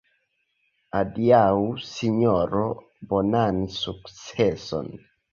Adiaŭ, 0.99 1.57
sinjoro, 1.89 2.61
bonan 3.11 3.61
sukceson. 3.75 4.89